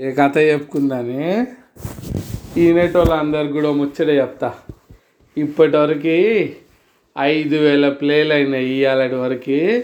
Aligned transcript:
ఏ 0.00 0.10
కథ 0.10 0.38
చెప్పుకుందని? 0.38 1.46
ఈనేటోళ్ళు 2.60 3.14
అందరికి 3.14 3.52
కూడా 3.52 3.70
ముచ్చట 3.70 4.08
చెప్తా. 4.08 4.54
ఇప్పటివరకు 5.36 6.48
ఐదు 7.18 7.56
వేల 7.56 7.88
ప్లేలు 7.88 8.32
అయినాయి 8.32 8.66
ఇవాళ 8.66 9.14
వరకు. 9.14 9.82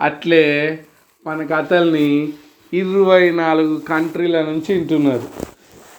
అట్లే 0.00 0.78
మన 1.26 1.46
కథల్ని 1.46 2.32
ఇరవై 2.72 3.30
నాలుగు 3.30 3.80
కంట్రీల 3.88 4.42
నుంచి 4.42 4.74
వింటున్నారు. 4.74 5.22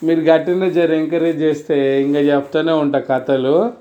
మీరు 0.05 0.19
గట్టిన 0.19 0.69
జర 0.69 0.93
ఎంకరేజ్ 0.93 1.41
చేస్తే 1.41 2.01
ఇంకా 2.01 2.19
చెప్తూనే 2.19 2.71
ఉంటా 2.71 2.99
కథలు. 2.99 3.73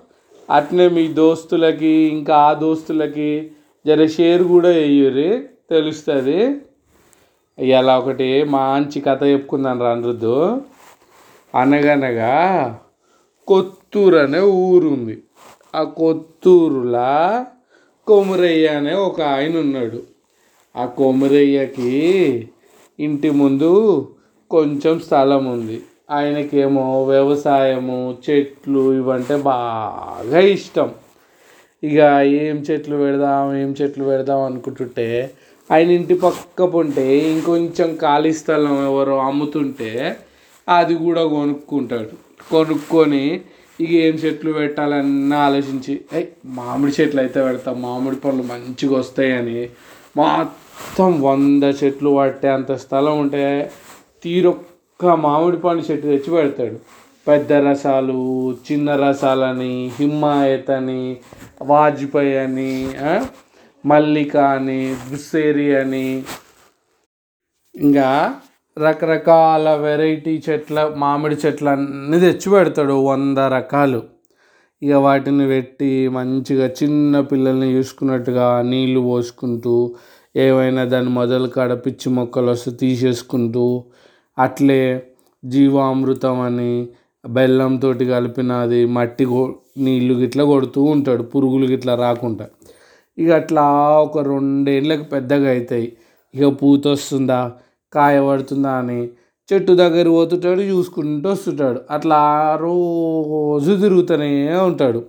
అట్నే 0.51 0.89
మీ 0.89 1.09
దోస్తులకి 1.09 1.89
ఇంకా 1.89 2.37
ఆ 2.37 2.53
దోస్తులకి 2.53 3.51
జర 3.87 4.07
షేర్ 4.07 4.43
కూడా 4.43 4.69
వేయరు 4.69 5.43
తెలుస్తుంది. 5.71 6.57
ఇవాళ 7.59 7.91
ఒకటి 7.91 8.45
మంచి 8.45 9.01
కథ 9.01 9.23
చెప్పుకుందాం 9.25 9.83
రా 9.83 9.93
అనగనగా 11.55 12.35
కొత్తూరు 13.47 14.17
అనే 14.17 14.41
ఊరు 14.41 14.89
ఉంది. 14.89 15.23
ఆ 15.75 15.83
కొత్తూరులా 15.83 17.47
కొమరయ్య 18.07 18.69
అనే 18.69 18.95
ఒక 18.95 19.21
ఆయన 19.21 19.59
ఉన్నాడు. 19.59 20.03
ఆ 20.77 20.85
కొమరయ్యకి 20.87 21.93
ఇంటి 23.01 23.31
ముందు 23.31 23.71
కొంచెం 24.51 24.99
స్థలం 24.99 25.47
ఉంది. 25.47 25.83
ఆయనకేమో 26.11 27.05
వ్యవసాయము 27.05 28.17
చెట్లు 28.31 28.93
ఇవంటే 28.93 29.37
బాగా 29.37 30.39
ఇష్టం. 30.39 30.95
ఇక 31.85 31.99
ఏం 32.25 32.57
చెట్లు 32.57 32.97
పెడదాం 32.97 33.57
ఏం 33.57 33.75
చెట్లు 33.83 34.05
పెడదాం 34.05 34.43
అనుకుంటుంటే 34.43 35.35
ఆయన 35.71 35.91
ఇంటి 35.91 36.15
పక్క 36.15 36.65
పొంటే 36.67 37.05
ఇంకొంచెం 37.31 37.99
ఖాళీ 38.03 38.33
స్థలం 38.33 38.75
ఎవరో 38.85 39.17
అమ్ముతుంటే 39.21 39.91
అది 40.69 40.95
కూడా 40.97 41.23
కొనుక్కుంటాడు. 41.27 42.13
కొనుక్కొని 42.51 43.25
ఇక 43.79 43.91
ఏం 44.05 44.15
చెట్లు 44.15 44.53
పెట్టాలన్న 44.53 45.35
ఆలోచించి 45.47 45.95
"ఏయ్, 46.13 46.27
మామిడి 46.59 46.93
చెట్లు 46.99 47.21
అయితే 47.21 47.41
పెడతాం 47.45 47.77
మామిడి 47.83 48.17
పళ్ళు 48.17 48.43
మంచిగా 48.43 48.97
వస్తాయని. 48.99 49.59
మొత్తం 50.17 51.11
వంద 51.23 51.65
చెట్లు 51.81 52.11
పట్టే 52.19 52.49
అంత 52.49 52.73
స్థలం 52.77 53.19
ఉంటే 53.19 53.43
తీరొక్క 54.23 54.63
మామిడి 55.27 55.57
పండు 55.57 55.83
చెట్టు 55.89 56.07
తెచ్చి 56.07 56.31
పెడతాడు. 56.37 56.79
పెద్ద 57.27 57.53
రసాలు 57.67 58.19
చిన్న 58.67 58.97
రసాలని 58.97 59.73
హిమాయత్ 59.97 60.71
అని 60.71 61.01
వాజ్పేయి 61.63 62.37
అని 62.39 62.71
మల్లిక 63.87 64.37
అని 64.37 64.81
దుస్సేరి 65.11 65.77
అని 65.77 66.07
ఇంకా 67.75 68.09
రకరకాల 68.79 69.75
వెరైటీ 69.75 70.43
చెట్ల 70.49 70.95
మామిడి 70.97 71.37
చెట్లు 71.47 71.69
అన్నీ 71.69 72.21
తెచ్చి 72.21 72.49
పెడతాడు 72.51 72.93
వంద 72.93 73.39
రకాలు. 73.39 74.01
ఇక 74.83 74.93
వాటిని 74.93 75.47
పెట్టి 75.49 76.09
మంచిగా 76.09 76.67
చిన్న 76.83 77.21
పిల్లల్ని 77.21 77.69
చూసుకున్నట్టుగా 77.77 78.63
నీళ్ళు 78.63 79.01
పోసుకుంటూ 79.01 79.75
ఏవైనా 80.37 80.85
దాని 80.85 81.09
మొదలు 81.09 81.47
కాడ 81.47 81.73
పిచ్చి 81.73 82.09
మొక్కలు 82.11 82.51
వస్తే 82.51 82.71
తీసేసుకుంటూ 82.71 83.85
అట్లే 84.39 84.83
జీవామృతం 85.45 86.41
అని 86.41 86.73
బెల్లంతో 87.25 87.93
కలిపినది 87.93 88.87
మట్టి 88.87 89.27
నీళ్ళు 89.79 90.15
గిట్లా 90.15 90.45
కొడుతూ 90.45 90.83
ఉంటాడు 90.83 91.23
పురుగులు 91.23 91.67
గిట్లా 91.67 91.95
రాకుండా. 91.95 92.47
ఇక 93.19 93.31
అట్లా 93.31 93.65
ఒక 93.99 94.19
రెండేళ్ళకి 94.19 95.03
పెద్దగా 95.03 95.51
అవుతాయి 95.51 95.93
ఇక 96.35 96.47
పూత 96.63 96.87
వస్తుందా 96.87 97.53
కాయ 97.93 98.17
పడుతుందా 98.29 98.73
అని 98.73 99.11
చెట్టు 99.53 99.73
దగ్గర 99.73 100.09
పోతుంటాడు 100.09 100.61
చూసుకుంటూ 100.61 101.31
వస్తుంటాడు. 101.31 101.81
అట్లా 101.91 102.21
రోజు 102.61 103.73
తిరుగుతూనే 103.81 104.57
ఉంటాడు. 104.57 105.07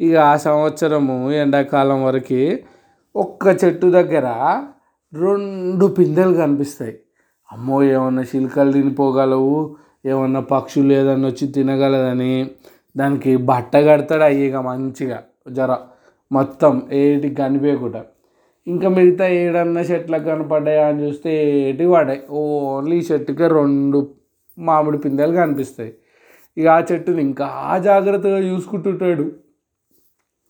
ఇక 0.00 0.16
ఆ 0.16 0.36
సంవత్సరము 0.36 1.32
ఎండాకాలం 1.32 2.04
వరకు 2.04 2.58
ఒక్క 3.16 3.56
చెట్టు 3.64 3.86
దగ్గర 3.86 4.26
రెండు 5.12 5.86
పిందెలు 5.86 6.34
కనిపిస్తాయి. 6.34 6.94
అమ్మో 7.52 7.82
ఏమన్నా 7.82 8.22
చిలుకలు 8.22 8.72
తినిపోగలవు 8.72 9.76
ఏమన్నా 10.06 10.40
పక్షులు 10.40 10.92
ఏదన్నా 10.92 11.28
వచ్చి 11.28 11.46
తినగలదని. 11.48 12.50
దానికి 12.96 13.36
బట్ట 13.36 13.76
కడతాడు 13.76 14.22
అయ్యిగా 14.22 14.60
మంచిగా 14.60 15.22
జర. 15.50 15.76
మొత్తం 16.30 16.72
ఏటికి 16.92 17.34
కనిపించకుండా. 17.34 18.02
ఇంకా 18.66 18.88
మిగతా 18.88 19.26
ఏడన్నా 19.40 19.80
చెట్లకు 19.80 20.24
కనపడ్డాయా 20.24 20.84
అని 20.88 21.00
చూస్తే 21.04 21.32
ఏటి 21.68 21.86
పడాయి 21.94 22.20
ఓన్లీ 22.40 22.96
ఈ 22.98 23.04
చెట్టుకే 23.10 23.48
రెండు 23.48 23.98
మామిడి 24.58 24.98
పిందెలు 24.98 25.32
కనిపిస్తాయి. 25.32 25.92
ఇక 26.56 26.66
ఆ 26.76 26.78
చెట్టుని 26.90 27.22
ఇంకా 27.28 27.48
జాగ్రత్తగా 27.88 28.38
చూసుకుంటుంటాడు. 28.50 29.26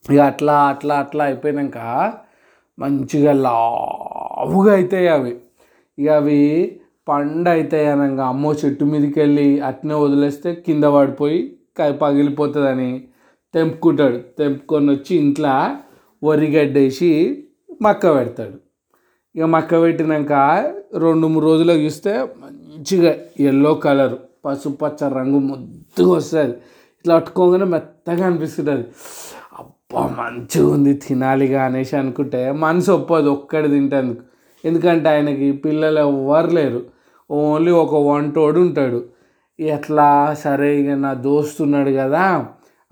ఇక 0.04 0.20
అట్లా 0.31 0.56
అట్లా 0.72 0.94
అట్లా 1.04 1.22
అయిపోయినాక 1.25 1.78
మంచిగా 2.78 3.32
లావుగా 3.47 4.72
అవుతాయి 4.78 5.08
అవి. 5.08 5.32
ఇక 5.98 6.08
అవి 6.20 6.41
పండు 7.08 7.48
అవుతాయి 7.50 7.87
అనగా. 7.87 8.25
అమ్మో 8.32 8.50
చెట్టు 8.53 8.84
మీదకి 8.84 9.19
వెళ్ళి 9.20 9.48
అట్నే 9.60 9.94
వదిలేస్తే 10.04 10.50
కింద 10.66 10.84
పడిపోయి 10.97 11.41
పగిలిపోతుందని 12.03 12.91
తెంపుకుంటాడు. 13.56 14.19
తెంపుకొని 14.39 14.89
వచ్చి 14.94 15.12
ఇంట్లో 15.22 15.55
వరిగడ్డేసి 16.22 17.11
మక్క 17.83 18.03
పెడతాడు. 18.17 18.56
ఇక 19.34 19.47
మక్క 19.55 19.81
పెట్టినాక 19.83 20.33
రెండు 21.05 21.27
మూడు 21.27 21.44
రోజులకు 21.47 21.81
చూస్తే 21.87 22.12
మంచిగా 22.43 23.12
ఎల్లో 23.50 23.72
కలర్ 23.84 24.15
పసుపు 24.44 24.77
పచ్చ 24.83 25.09
రంగు 25.19 25.39
ముద్దుగా 25.49 26.12
వస్తుంది. 26.19 26.55
ఇట్లా 26.99 27.15
పట్టుకోగానే 27.19 27.67
మెత్తగా 27.75 28.25
అనిపిస్తుంటుంది. 28.27 28.87
అబ్బా 29.59 30.03
మంచిగా 30.19 30.69
ఉంది 30.75 30.93
తినాలిగా 31.05 31.61
అనేసి 31.65 31.94
అనుకుంటే 31.97 32.41
మనసు 32.65 32.91
ఒప్పదు 32.93 33.28
ఒక్కడి 33.37 33.69
తింటేందుకు 33.69 34.23
ఎందుకంటే 34.65 35.09
ఆయనకి 35.15 35.49
పిల్లలు 35.65 36.00
ఎవ్వరు 36.09 36.50
లేరు. 36.59 36.81
ఓన్లీ 37.31 37.73
ఒక 37.84 37.94
వంటోడు 38.09 38.59
ఉంటాడు. 38.67 39.00
ఎట్లా 39.59 40.09
సరే 40.44 40.69
ఇక 40.81 40.97
నా 41.05 41.12
దోస్తున్నాడు 41.27 41.93
కదా 41.93 42.25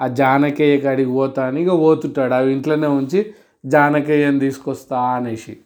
ఆ 0.01 0.07
జానకయ్య 0.07 0.77
కాడికి 0.77 1.11
పోతా 1.11 1.47
అని 1.47 1.63
ఇక 1.63 1.71
పోతుంటాడు. 1.71 2.35
అవి 2.35 2.53
ఇంట్లోనే 2.53 2.87
ఉంచి 2.87 3.27
జానకయ్యని 3.67 4.41
తీసుకొస్తా 4.41 5.01
అనేసి. 5.01 5.57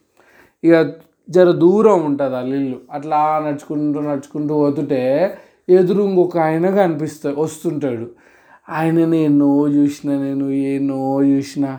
ఇక 0.64 0.86
జర 1.30 1.50
దూరం 1.50 2.04
ఉంటుంది 2.04 2.36
ఆ 2.36 2.40
ఇల్లు 2.40 2.78
అట్లా 2.92 3.44
నడుచుకుంటూ 3.46 4.00
నడుచుకుంటూ 4.00 4.54
పోతుంటే 4.54 5.38
ఎదురు 5.68 6.02
ఇంకొక 6.02 6.38
ఆయన 6.38 6.70
కనిపిస్తా 6.70 7.34
వస్తుంటాడు. 7.38 8.10
ఆయన 8.68 9.04
నేను 9.06 9.68
చూసిన 9.68 10.10
నేను 10.18 10.50
ఎన్నో 10.50 11.22
చూసిన 11.24 11.78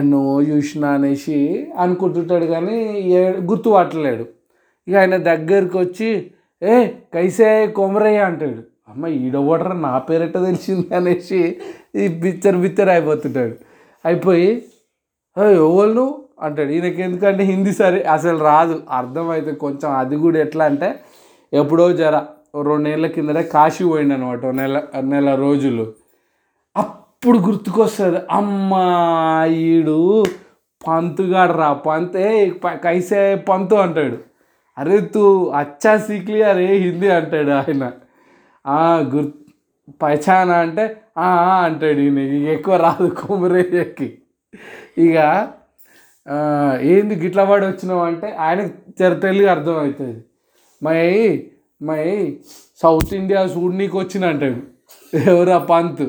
నో 0.00 0.42
చూసిన 0.42 0.84
అనేసి 0.84 1.66
అనుకుంటుంటాడు 1.78 2.44
కానీ 2.44 3.00
ఏ 3.00 3.32
గుర్తుపట్టలేడు. 3.32 4.26
ఇక 4.88 4.96
ఆయన 4.96 5.16
దగ్గరికి 5.16 5.78
వచ్చి 5.78 6.30
ఏ 6.62 6.86
కైసే 7.14 7.66
కొమరయ్య 7.66 8.18
అంటాడు. 8.18 8.75
అమ్మ 8.88 9.06
ఈడవడరా 9.06 9.74
నా 9.74 9.98
పేరట 9.98 10.34
తెలిసింది 10.34 10.94
అనేసి 10.94 11.58
ఈ 11.96 12.08
బిచ్చర్ 12.08 12.56
బిచ్చర్ 12.56 12.88
అయిపోతుంటాడు. 12.88 13.54
అయిపోయి 14.04 14.64
ఎవరు 15.38 15.92
నువ్వు? 15.92 16.22
అంటాడు. 16.42 16.70
ఈయనకి 16.70 17.02
ఎందుకంటే 17.02 17.44
హిందీ 17.44 17.72
సరే 17.72 18.02
అసలు 18.02 18.38
రాదు. 18.38 18.82
అర్థమైతే 18.90 19.52
కొంచెం 19.52 19.90
అది 19.92 20.16
కూడా 20.16 20.38
ఎట్లా 20.38 20.64
అంటే 20.64 21.00
ఎప్పుడో 21.52 21.92
జర 21.92 22.22
ఓ 22.54 22.62
రెండేళ్ళ 22.62 23.06
కిందట 23.06 23.38
కాశీ 23.38 23.84
పోయిండు 23.84 24.14
అనమాట 24.14 24.46
నెల 24.46 24.82
నెల 25.02 25.34
రోజులు. 25.34 25.92
అప్పుడు 26.76 27.38
గుర్తుకొస్తుంది 27.38 28.18
అమ్మా 28.30 28.84
ఈడు 29.50 30.24
పంతుగాడురా 30.88 31.72
పంతే 31.72 32.24
కైసే 32.66 33.34
పంతు 33.48 33.74
అంటాడు. 33.74 34.18
అరే 34.78 35.00
తూ 35.00 35.44
అచ్చా 35.56 35.96
సీక్లియర్ 35.96 36.48
అరే 36.48 36.66
హిందీ 36.66 37.08
అంటాడు 37.08 37.50
ఆయన. 37.50 37.84
గుర్ 39.14 39.28
పైచానా 40.02 40.54
అంటే 40.56 40.84
అంటాడు 41.64 42.00
ఈయన. 42.00 42.18
ఎక్కువ 42.54 42.76
రాదు 42.76 43.08
కొమరేకి 43.08 44.08
ఇక 44.98 45.16
ఏంది 46.82 47.14
గిట్ల 47.14 47.44
పడి 47.44 47.66
వచ్చినావు 47.66 48.00
అంటే 48.00 48.28
ఆయనకు 48.38 48.70
జర 49.00 49.14
తెలుగు 49.14 49.48
అర్థమవుతుంది. 49.48 50.24
మై 50.82 51.46
మై 51.82 52.36
సౌత్ 52.82 53.14
ఇండియా 53.14 53.42
చూడనీకి 53.42 53.96
వచ్చిన 53.96 54.24
అంటాడు. 54.26 54.60
ఎవరా 55.18 55.58
పంత్? 55.58 56.06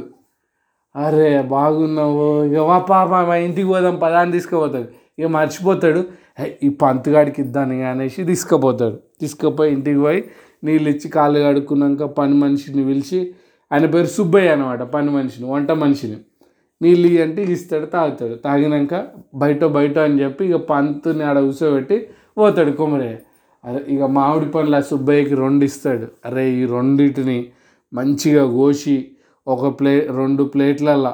అరే 0.95 1.41
బాగున్నావు. 1.41 2.43
ఇక 2.43 2.59
మా 2.59 2.77
పాప 2.79 3.09
మా 3.27 3.35
ఇంటికి 3.35 3.67
పోదాం 3.67 3.95
పదాన్ని 3.95 4.33
తీసుకుపోతాడు. 4.33 4.87
ఇక 5.19 5.27
మర్చిపోతాడు. 5.27 6.01
ఈ 6.45 6.51
ఈ 6.63 6.69
పంతుగాడికి 6.69 7.41
ఇద్దాను 7.41 7.89
అనేసి 7.89 8.23
తీసుకుపోతాడు. 8.23 8.97
తీసుకుపోయి 9.21 9.73
ఇంటికి 9.73 9.99
పోయి 9.99 10.29
నీళ్ళు 10.63 10.89
ఇచ్చి 10.89 11.07
కాళ్ళు 11.09 11.39
కడుక్కున్నాక 11.39 12.03
పని 12.03 12.33
మనిషిని 12.33 12.85
పిలిచి 12.85 13.33
ఆయన 13.71 13.85
పేరు 13.85 14.05
సుబ్బయ్య 14.05 14.51
అనమాట 14.51 14.81
పని 14.81 15.09
మనిషిని 15.09 15.49
వంట 15.49 15.71
మనిషిని. 15.71 16.17
నీళ్ళు 16.81 17.07
ఇవ్వంటే 17.07 17.41
అంటే 17.41 17.53
ఇస్తాడు 17.53 17.85
తాగుతాడు. 17.85 18.35
తాగినాక 18.35 19.07
బయట 19.35 19.63
బయట 19.65 19.97
అని 19.97 20.23
చెప్పి 20.23 20.45
ఇక 20.45 20.55
పంతుని 20.55 21.23
ఆడ 21.23 21.39
కూర్చోబెట్టి 21.39 22.07
పోతాడు 22.37 22.71
కొమరయ్య. 22.71 23.17
అదే 23.65 23.79
ఇక 23.87 24.03
మామిడి 24.03 24.51
పండ్ల 24.51 24.79
సుబ్బయ్యకి 24.79 25.35
రెండు 25.35 25.65
ఇస్తాడు. 25.65 26.07
అరే 26.25 26.49
ఈ 26.49 26.65
రెండిటిని 26.65 27.49
మంచిగా 27.93 28.51
కోసి 28.51 29.11
ఒక 29.47 29.79
ప్లే 29.79 30.07
రెండు 30.15 30.43
ప్లేట్లలో 30.43 31.13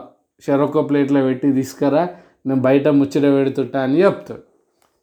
చెరొక 0.50 0.90
ప్లేట్లో 0.90 1.22
పెట్టి 1.24 1.52
తీసుకురా 1.52 2.10
నేను 2.46 2.62
బయట 2.62 2.88
ముచ్చట 2.88 3.22
పెడుతుంటా 3.22 3.82
అని 3.82 4.04
చెప్తాడు. 4.04 4.44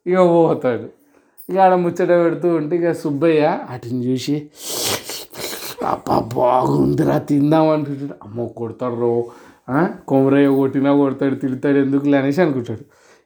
ఇక 0.09 0.17
పోతాడు. 0.17 1.00
ఇక 1.49 1.57
ఆడ 1.65 1.73
ముచ్చట 1.83 2.11
పెడుతూ 2.23 2.47
ఉంటే 2.59 2.75
ఇక 2.79 2.91
సుబ్బయ్య 3.03 3.43
వాటిని 3.69 4.01
చూసి 4.07 4.35
అబ్బా 5.91 6.17
బాగుందిరా 6.35 7.15
తిందాం 7.29 7.67
అనుకుంటాడు 7.75 8.15
అమ్మో 8.25 8.43
కొడతాడు 8.59 8.97
రో 9.03 9.13
కొమరయ్య 10.09 10.49
కొట్టినా 10.59 10.91
కొడతాడు 11.01 11.35
తిడతాడు 11.43 11.77
ఎందుకులే 11.83 12.17
అనేసి 12.21 12.41
అనుకుంటాడు. 12.45 12.83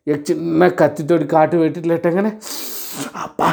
ఇక 0.07 0.15
చిన్న 0.29 0.67
కత్తితోటి 0.79 1.25
కాటు 1.33 1.55
పెట్టి 1.61 1.79
ఇట్లా 1.81 1.93
పెట్టగానే 1.95 2.31
అబ్బా 3.23 3.49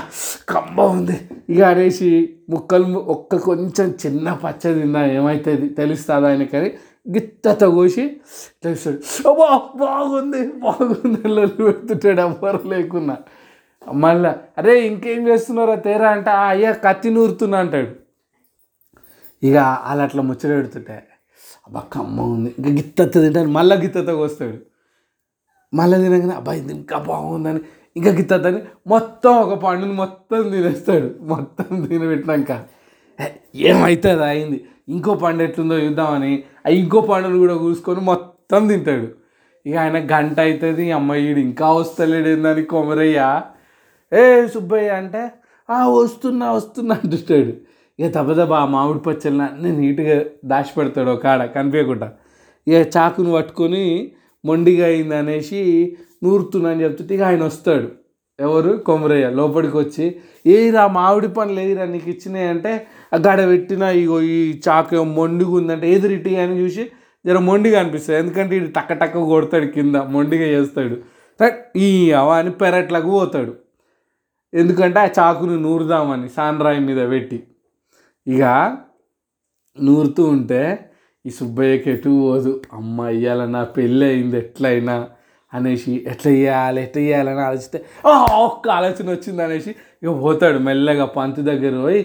కమ్మ 0.53 0.81
ఉంది. 0.97 1.17
ఇక 1.53 1.61
అనేసి 1.73 2.08
ముక్కలు 2.53 2.99
ఒక్క 3.15 3.37
కొంచెం 3.49 3.88
చిన్న 4.03 4.26
పచ్చ 4.44 4.62
తిన్నా 4.79 5.03
ఏమవుతుంది 5.17 5.69
తెలుస్తుంది 5.81 6.29
ఆయనకని 6.31 6.70
గిత్తత 7.15 7.62
కోసి 7.76 8.05
తెలుస్తాడు 8.65 8.99
అబ్బా 9.31 9.49
బాగుంది 9.85 10.43
బాగుంది 10.65 11.20
పెడుతుంటాడు 11.67 12.20
ఎవ్వరు 12.29 12.61
లేకున్నా. 12.75 13.17
మళ్ళా 13.87 14.38
అరే 14.58 14.87
ఇంకేం 14.87 15.29
చేస్తున్నారా 15.29 15.75
తేరా 15.75 16.11
అంటే 16.11 16.31
"ఆ, 16.31 16.49
అయ్యా 16.49 16.73
కత్తి 16.73 17.11
నూరుతున్నా 17.11 17.58
అంటాడు. 17.58 17.90
ఇక 19.43 19.56
వాళ్ళు 19.87 20.02
అట్లా 20.02 20.23
ముచ్చట 20.23 20.49
పెడుతుంటే 20.49 21.02
అబ్బా 21.67 21.81
కమ్మ 21.93 22.20
ఉంది. 22.20 22.55
ఇంకా 22.58 22.70
గిత్తత 22.70 23.12
తింటాను 23.14 23.49
మళ్ళీ 23.49 23.76
గిత్తతో 23.76 24.19
వస్తాడు. 24.19 24.58
మళ్ళీ 25.73 25.99
తినగానే 25.99 26.34
అబ్బా 26.34 26.52
ఇది 26.52 26.73
ఇంకా 26.73 26.99
బాగుందని. 26.99 27.61
ఇంకా 27.96 28.11
గిత్తని 28.11 28.61
మొత్తం 28.87 29.37
ఒక 29.37 29.58
పండుని 29.58 29.93
మొత్తం 29.93 30.50
తినేస్తాడు 30.50 31.14
మొత్తం 31.23 31.87
తినబెట్టినాక 31.87 32.52
పెట్టినాక 32.52 32.52
ఏమవుతుంది 33.55 34.23
అయింది. 34.23 34.58
ఇంకో 34.88 35.14
పండు 35.14 35.43
ఎట్లుందో 35.43 35.79
చూద్దామని. 35.79 36.44
ఇంకో 36.70 37.00
పండును 37.00 37.38
కూడా 37.38 37.55
కూసుకొని 37.55 38.00
మొత్తం 38.00 38.69
తింటాడు. 38.69 39.08
ఇక 39.67 39.76
ఆయన 39.76 39.99
గంట 40.12 40.40
అవుతుంది 40.40 40.90
అమ్మాయి 40.90 41.40
ఇంకా 41.40 41.73
వస్తలేడు 41.73 42.29
ఏందని 42.29 42.64
కొమరయ్య. 42.64 43.20
ఏ 44.12 44.23
సుబ్బయ్య 44.47 44.88
అంటే 44.91 45.23
"ఆ, 45.69 45.87
వస్తున్నా 45.88 46.53
వస్తున్నా 46.53 46.94
అంటుంటాడు. 46.94 47.53
ఇక 47.99 48.06
దెబ్బ 48.32 48.53
ఆ 48.55 48.67
మామిడి 48.67 48.99
పచ్చళ్ళ 48.99 49.49
నేను 49.61 49.79
నీట్గా 49.79 50.17
దాచిపెడతాడు 50.44 51.11
ఒక 51.11 51.26
ఆడ 51.26 51.44
కనిపించకుండా. 51.47 52.09
ఇక 52.67 52.97
చాకును 52.97 53.32
పట్టుకొని 53.32 53.85
మొండిగా 54.44 54.87
అయింది 54.87 55.14
అనేసి 55.14 55.61
నూరుతున్నా 56.23 56.70
అని 56.70 56.85
చెప్తుంటే 56.85 57.14
ఇక 57.14 57.23
ఆయన 57.23 57.44
వస్తాడు. 57.44 57.88
ఎవరు? 58.38 58.73
కొమరయ్య. 58.87 59.31
లోపలికి 59.31 59.76
వచ్చి 59.76 60.05
ఏరా 60.47 60.87
మామిడి 60.88 61.29
పనులు 61.29 61.61
ఏదిరా 61.61 61.85
నీకు 61.85 62.11
ఇచ్చినాయి? 62.11 62.49
అంటే 62.49 62.73
ఆ 63.15 63.19
గడ 63.26 63.47
పెట్టిన 63.49 63.82
ఇగో 64.03 64.20
ఈ 64.23 64.61
చాకు 64.69 65.03
మొండిగా 65.17 65.50
ఉందంటే 65.50 65.91
ఏదిరిటి 65.93 66.37
అని 66.37 66.61
చూసి 66.61 66.85
జర 67.25 67.38
మొండిగా 67.38 67.81
అనిపిస్తుంది. 67.81 68.19
ఎందుకంటే 68.19 68.56
ఇది 68.56 68.67
టక్క 68.69 68.93
టక్క 68.93 69.19
కొడతాడు 69.25 69.67
కింద 69.67 69.97
మొండిగా 69.97 70.47
చేస్తాడు. 70.55 70.97
ఈ 71.79 71.88
అవ 72.12 72.29
అని 72.32 72.50
పెరట్లకు 72.53 73.11
పోతాడు. 73.11 73.53
ఎందుకంటే 74.53 75.01
ఆ 75.01 75.09
చాకుని 75.19 75.57
నూరుదామని 75.59 76.29
సాన్రాయి 76.29 76.81
మీద 76.81 77.11
పెట్టి. 77.11 77.39
ఇక 78.27 78.43
నూరుతూ 79.77 80.25
ఉంటే 80.27 80.63
ఈ 81.25 81.31
సుబ్బయ్యకి 81.31 81.91
ఎటు 81.91 82.11
పోదు 82.21 82.53
అమ్మ 82.73 83.07
ఇయ్యాల 83.09 83.43
నా 83.47 83.63
పెళ్ళి 83.77 84.07
అయింది 84.07 84.37
ఎట్లయినా 84.39 84.97
అనేసి 85.53 85.93
ఎట్లా 86.07 86.33
చేయాలి 86.33 86.81
ఎట్లా 86.83 87.03
చేయాలని 87.03 87.41
ఆలోచిస్తే 87.41 87.79
"ఆ, 88.07 88.13
ఒక్క 88.45 88.69
ఆలోచన 88.71 89.07
వచ్చింది 89.11 89.43
అనేసి 89.43 89.71
ఇక 90.03 90.11
పోతాడు. 90.23 90.59
మెల్లగా 90.59 91.07
పంతు 91.17 91.41
దగ్గర 91.43 91.75
పోయి 91.83 92.01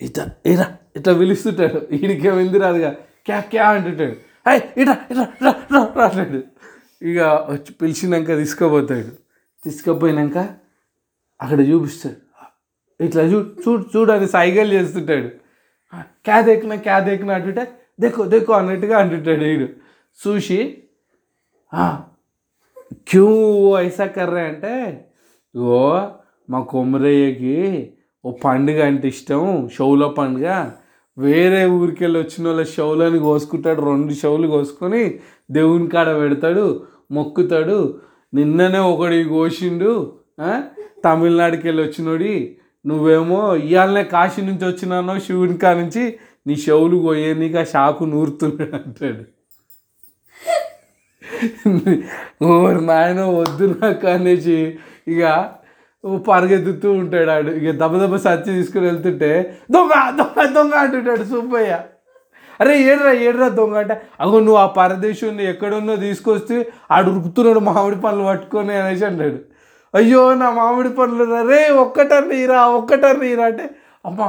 ఇట్లా 0.00 0.24
ఇరా 0.46 0.66
ఇట్లా 0.96 1.12
పిలుస్తుంటాడు. 1.14 1.78
ఈడికేమైంది 1.96 2.58
రాదుగా? 2.58 2.90
క్యా 3.26 3.38
క్యా 3.50 3.66
అంటుంటాడు. 3.70 4.16
అయ్ 4.46 4.60
ఇట 4.76 4.90
ఇట్లా 5.10 5.24
అంటాడు. 6.06 6.40
ఇక 7.02 7.18
వచ్చి 7.50 7.70
పిలిచినాక 7.80 8.36
తీసుకుపోతాడు. 8.36 9.10
తీసుకుపోయినాక 9.64 10.36
అక్కడ 11.40 11.60
చూపిస్తాడు. 11.70 12.20
ఇట్లా 13.04 13.22
చూ 13.22 13.38
చూడు 13.62 13.84
చూడని 13.94 14.28
సైగలు 14.28 14.70
చేస్తుంటాడు. 14.72 15.28
క్యాద్ 16.26 16.46
దేకినా 16.46 16.76
క్యాద్ 16.86 17.04
దేకినా 17.04 17.34
అంటుంటే 17.34 17.64
దెక్కు 18.00 18.22
దెక్కు 18.32 18.52
అన్నట్టుగా 18.52 18.96
అంటుంటాడు 18.98 19.44
వీడు. 19.44 19.68
చూసి 20.20 20.58
క్యూ 23.08 23.28
ఐసా 23.76 24.06
కర్రే 24.06 24.42
అంటే 24.50 24.72
ఓ 25.56 25.78
మా 26.50 26.58
కొమరయ్యకి 26.70 27.56
ఓ 28.24 28.30
పండుగ 28.44 28.78
అంటే 28.86 29.08
ఇష్టం 29.08 29.42
షౌల 29.76 30.06
పండుగ. 30.18 30.48
వేరే 31.18 31.60
ఊరికి 31.66 32.04
వెళ్ళి 32.04 32.18
వచ్చిన 32.20 32.44
వాళ్ళ 32.48 32.62
షౌలని 32.76 33.18
కోసుకుంటాడు 33.18 33.80
రెండు 33.82 34.14
షౌలు 34.14 34.46
కోసుకొని 34.46 35.02
దేవుని 35.50 35.86
కాడ 35.88 36.08
పెడతాడు 36.20 36.64
మొక్కుతాడు. 37.12 37.78
నిన్ననే 38.34 38.78
ఒకడి 38.78 39.24
కోసిండు 39.24 39.92
తమిళనాడుకి 41.06 41.64
వెళ్ళి 41.68 41.82
వచ్చినోడి 41.86 42.34
నువ్వేమో 42.84 43.40
ఇవాళనే 43.68 44.02
కాశీ 44.14 44.40
నుంచి 44.48 44.64
వచ్చినానో 44.70 45.14
శివుని 45.26 45.56
కా 45.64 45.70
నుంచి 45.80 46.04
నీ 46.48 46.54
చెవులు 46.64 46.96
పోయే 47.06 47.30
నీకు 47.40 47.58
ఆ 47.62 47.64
షాకు 47.72 48.04
నూరుతున్నాడు 48.12 48.76
అంటాడు. 48.78 49.24
ఓరి 52.50 52.80
నాయన 52.90 53.20
వద్దు 53.38 53.66
నాకు 53.80 54.06
అనేసి 54.12 54.58
ఇక 55.12 55.22
పరిగెత్తుతూ 56.28 56.88
ఉంటాడు 57.00 57.30
ఆడు. 57.34 57.50
ఇక 57.60 57.68
దెబ్బ 57.80 57.94
దెబ్బ 58.02 58.16
సచ్చి 58.26 58.50
తీసుకుని 58.58 58.86
వెళ్తుంటే 58.90 59.30
దొంగ 59.74 59.92
దొంగ 60.20 60.44
దొంగ 60.56 60.74
అంటుంటాడు 60.82 61.24
సుబ్బయ్య. 61.32 61.72
అరే 62.60 62.74
ఏడ్రా 62.90 63.12
ఏడ్రా 63.26 63.48
దొంగ 63.58 63.76
అంటే 63.82 63.94
అగో 64.22 64.36
నువ్వు 64.46 64.60
ఆ 64.64 64.66
పరదేశం 64.78 65.40
ఎక్కడున్నో 65.52 65.94
తీసుకొస్తే 66.06 66.56
ఆడు 66.94 67.08
ఉరుకుతున్నాడు 67.12 67.62
మామిడి 67.68 67.98
పనులు 68.06 68.24
పట్టుకొని 68.30 68.74
అనేసి 68.82 69.04
అంటాడు. 69.10 69.40
అయ్యో 69.96 70.34
నా 70.34 70.50
మామిడి 70.50 70.88
పండ్లు 70.88 71.24
రే. 71.48 71.68
ఒక్కటర్ని 71.78 72.36
ఇరా 72.42 72.66
ఒక్కటర్ని 72.78 73.28
ఇరా 73.28 73.44
అంటే 73.44 73.66
అమ్మ 74.06 74.20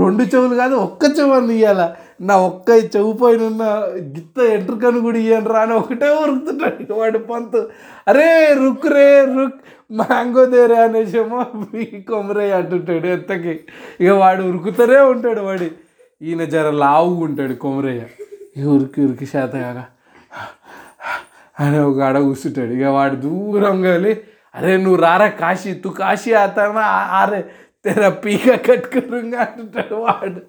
రెండు 0.00 0.22
చెవులు 0.22 0.54
కాదు 0.54 0.74
ఒక్క 0.76 1.04
చెవుని 1.18 1.54
ఇయ్యాల? 1.54 1.82
నా 2.20 2.36
ఒక్క 2.36 2.70
చెవు 2.96 3.12
పైన 3.12 3.42
ఉన్న 3.42 3.62
గిత్త 4.14 4.38
ఎంట్రుకను 4.54 5.00
కూడా 5.00 5.18
ఇయ్యను 5.18 5.48
రా 5.48 5.60
అని 5.60 5.72
ఒకటే 5.72 6.08
ఉరుకుతుంటాడు 6.22 6.94
వాడు 6.94 7.18
పంతు. 7.18 7.60
అరే 8.08 8.54
రుక్ 8.54 8.86
రే 8.86 9.24
రుక్ 9.36 9.58
మ్యాంగో 9.90 10.46
దేరే 10.46 10.74
అనేసేమో 10.76 11.40
ఈ 11.80 12.00
కొమరే 12.00 12.50
అంటుంటాడు 12.50 13.06
ఎంతకి. 13.06 13.54
ఇక 14.00 14.08
వాడు 14.10 14.42
ఉరుకుతూనే 14.42 15.00
ఉంటాడు 15.12 15.40
వాడి. 15.40 15.68
ఈయన 16.22 16.44
జర 16.44 16.70
లావుగా 16.70 17.24
ఉంటాడు 17.24 17.54
కొమరయ్య. 17.54 18.02
ఇక 18.56 18.66
ఉరికి 18.66 19.00
ఉరికి 19.00 19.26
శాత 19.26 19.52
కాగా 19.56 19.84
అని 21.60 21.78
ఒక 21.78 22.00
ఆడ 22.00 22.18
కూర్చుంటాడు 22.18 22.72
ఇక 22.72 22.84
వాడు 22.84 23.16
దూరంగా 23.16 23.90
వెళ్ళి 23.90 24.12
అరే 24.54 24.76
నువ్వు 24.76 24.96
రారా 24.96 25.28
కాశీ? 25.28 25.74
తు 25.74 25.88
కాశీ 25.88 26.32
అతనా 26.32 26.80
అరే 27.20 27.44
తెర 27.84 28.08
పీక 28.08 28.70
కట్టుకురుగా 28.70 29.40
అంటాడు 29.40 29.94
వాడు. 29.94 30.40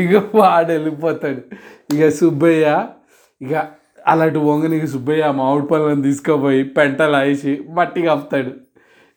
ఇక 0.00 0.36
వాడు 0.36 0.72
వెళ్ళిపోతాడు. 0.72 1.40
ఇక 1.94 2.08
సుబ్బయ్య 2.08 2.86
ఇక 3.42 3.66
అలాంటి 4.06 4.38
వంగనికి 4.38 4.86
సుబ్బయ్య 4.86 5.30
మామిడి 5.30 5.66
పళ్ళని 5.66 6.02
తీసుకుపోయి 6.02 6.62
పెంటలు 6.62 7.16
వేసి 7.16 7.64
మట్టి 7.70 8.02
కప్పుతాడు. 8.02 8.50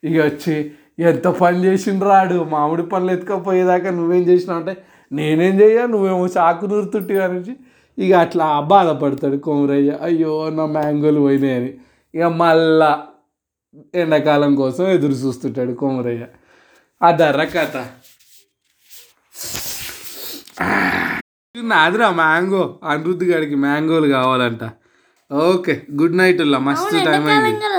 ఇక 0.06 0.22
వచ్చి 0.24 0.70
ఎంత 0.98 1.28
పని 1.28 1.64
చేసిండు 1.64 2.04
రాడు 2.04 2.46
మామిడి 2.50 2.82
పనులు 2.82 3.10
ఎత్తుకపోయేదాకా 3.10 3.90
నువ్వేం 3.90 4.22
చేసినావు? 4.22 4.58
అంటే 4.60 4.76
నేనేం 5.12 5.60
చెయ్యా? 5.60 5.86
నువ్వేమో 5.86 6.26
చాకు 6.26 6.66
నూరుతుంటే 6.66 7.22
అనేసి. 7.24 7.56
ఇక 7.98 8.14
అట్లా 8.14 8.60
బాధపడతాడు 8.60 9.36
కొమరయ్య. 9.36 9.98
అయ్యో 10.02 10.50
నా 10.50 10.66
మ్యాంగోలు 10.66 11.20
పోయినాయని. 11.20 11.74
ఇక 12.14 12.22
మళ్ళా 12.22 13.02
ఎండాకాలం 13.94 14.54
కోసం 14.54 14.86
ఎదురు 14.86 15.12
చూస్తుంటాడు 15.12 15.72
కొమరయ్య. 15.72 16.26
ఆ 17.02 17.10
ధర 17.10 17.44
కథ. 17.44 17.76
నాదిరా 21.56 22.10
మ్యాంగో. 22.10 22.80
అనిరుద్ధి 22.84 23.26
గారికి 23.26 23.54
మ్యాంగోలు 23.54 24.08
కావాలంట. 24.08 24.70
ఓకే 25.32 25.82
గుడ్ 25.92 26.16
నైట్ 26.16 26.42
మస్తు 26.42 27.04
టైం 27.04 27.26
అయింది. 27.26 27.64